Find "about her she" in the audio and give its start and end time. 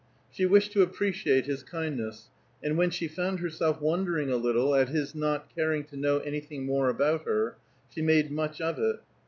6.89-8.01